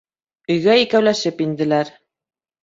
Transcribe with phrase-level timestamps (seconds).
[0.55, 1.93] Өйгә икәүләшеп инделәр.